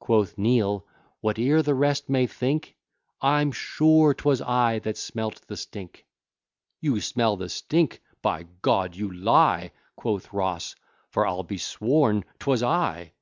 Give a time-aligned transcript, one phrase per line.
[0.00, 0.84] Quoth Neal,
[1.20, 2.74] whate'er the rest may think,
[3.20, 6.04] I'm sure 'twas I that smelt the stink.
[6.80, 8.02] You smell the stink!
[8.20, 8.48] by G
[8.90, 10.74] d, you lie, Quoth Ross,
[11.10, 13.12] for I'll be sworn 'twas I.